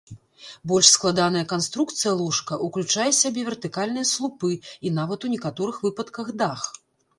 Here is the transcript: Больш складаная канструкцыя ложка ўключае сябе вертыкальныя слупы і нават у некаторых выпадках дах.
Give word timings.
Больш 0.69 0.87
складаная 0.97 1.43
канструкцыя 1.51 2.13
ложка 2.21 2.57
ўключае 2.69 3.07
сябе 3.21 3.45
вертыкальныя 3.51 4.09
слупы 4.15 4.51
і 4.89 4.95
нават 4.99 5.19
у 5.31 5.35
некаторых 5.37 5.81
выпадках 5.87 6.37
дах. 6.43 6.61